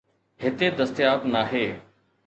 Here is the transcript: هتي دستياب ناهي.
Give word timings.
هتي 0.41 0.67
دستياب 0.77 1.19
ناهي. 1.33 1.67